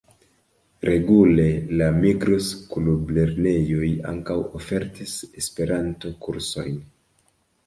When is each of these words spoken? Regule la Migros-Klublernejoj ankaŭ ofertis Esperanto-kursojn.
Regule 0.87 1.43
la 1.81 1.89
Migros-Klublernejoj 1.97 3.91
ankaŭ 4.13 4.39
ofertis 4.61 5.15
Esperanto-kursojn. 5.45 6.83